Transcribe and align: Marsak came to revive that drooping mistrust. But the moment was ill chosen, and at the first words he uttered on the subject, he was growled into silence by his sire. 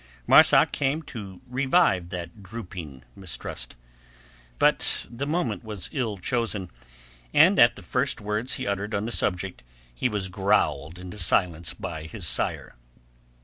Marsak 0.25 0.71
came 0.71 1.03
to 1.03 1.41
revive 1.45 2.09
that 2.09 2.41
drooping 2.41 3.03
mistrust. 3.15 3.75
But 4.57 5.05
the 5.07 5.27
moment 5.27 5.63
was 5.63 5.89
ill 5.93 6.17
chosen, 6.17 6.71
and 7.35 7.59
at 7.59 7.75
the 7.75 7.83
first 7.83 8.19
words 8.19 8.53
he 8.53 8.65
uttered 8.65 8.95
on 8.95 9.05
the 9.05 9.11
subject, 9.11 9.61
he 9.93 10.09
was 10.09 10.27
growled 10.29 10.97
into 10.97 11.19
silence 11.19 11.75
by 11.75 12.05
his 12.07 12.25
sire. 12.25 12.73